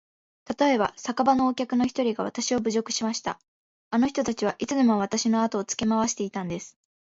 [0.45, 3.39] たとえば、酒場のお客の一人がわたしを侮辱しました。
[3.91, 6.75] あの人たちはいつでもわたしのあとをつけ廻していたんです。